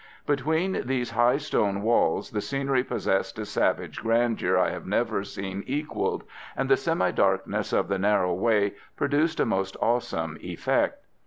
Between 0.25 0.87
these 0.87 1.11
high 1.11 1.37
stone 1.37 1.83
walls 1.83 2.31
the 2.31 2.41
scenery 2.41 2.83
possessed 2.83 3.37
a 3.37 3.45
savage 3.45 3.99
grandeur 3.99 4.57
I 4.57 4.71
have 4.71 4.87
never 4.87 5.23
seen 5.23 5.63
equalled, 5.67 6.23
and 6.57 6.67
the 6.67 6.75
semi 6.75 7.11
darkness 7.11 7.71
of 7.71 7.87
the 7.87 7.99
narrow 7.99 8.33
way 8.33 8.73
produced 8.95 9.39
a 9.39 9.45
most 9.45 9.77
awesome 9.79 10.39
effect. 10.41 11.03